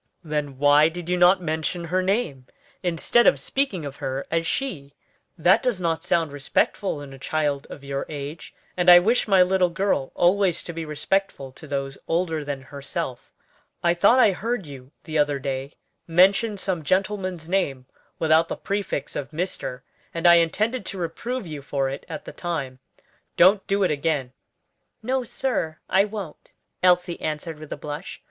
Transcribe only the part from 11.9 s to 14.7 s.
older than herself. I thought I heard